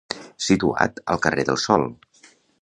Situat 0.45 0.97
al 1.15 1.21
carrer 1.27 1.45
del 1.51 1.61
Sol. 1.67 1.87